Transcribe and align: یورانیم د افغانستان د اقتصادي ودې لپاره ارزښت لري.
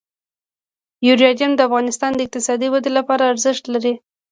یورانیم 1.07 1.51
د 1.55 1.59
افغانستان 1.67 2.11
د 2.15 2.19
اقتصادي 2.25 2.67
ودې 2.69 2.91
لپاره 2.97 3.29
ارزښت 3.31 3.63
لري. 3.73 3.93